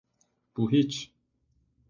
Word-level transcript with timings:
Bu 0.57 0.71
hiç… 0.71 1.11